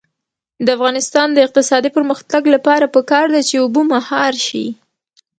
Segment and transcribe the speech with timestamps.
[0.65, 4.65] د افغانستان د اقتصادي پرمختګ لپاره پکار ده چې اوبه مهار شي.